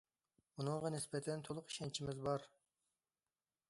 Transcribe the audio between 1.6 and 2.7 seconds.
ئىشەنچىمىز بار.